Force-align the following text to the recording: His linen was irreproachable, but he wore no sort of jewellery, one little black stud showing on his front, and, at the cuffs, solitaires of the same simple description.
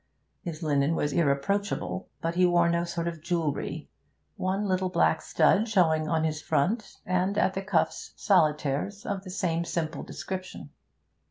His 0.41 0.63
linen 0.63 0.95
was 0.95 1.13
irreproachable, 1.13 2.09
but 2.21 2.33
he 2.33 2.43
wore 2.43 2.67
no 2.69 2.83
sort 2.85 3.07
of 3.07 3.21
jewellery, 3.21 3.87
one 4.35 4.65
little 4.65 4.89
black 4.89 5.21
stud 5.21 5.69
showing 5.69 6.07
on 6.09 6.23
his 6.23 6.41
front, 6.41 6.97
and, 7.05 7.37
at 7.37 7.53
the 7.53 7.61
cuffs, 7.61 8.11
solitaires 8.15 9.05
of 9.05 9.23
the 9.23 9.29
same 9.29 9.63
simple 9.63 10.01
description. 10.01 10.71